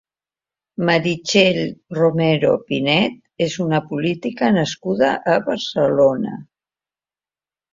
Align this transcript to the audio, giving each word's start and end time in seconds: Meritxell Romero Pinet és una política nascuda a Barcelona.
Meritxell 0.87 1.59
Romero 1.97 2.53
Pinet 2.71 3.45
és 3.49 3.59
una 3.67 3.83
política 3.91 4.51
nascuda 4.57 5.11
a 5.35 5.37
Barcelona. 5.51 6.35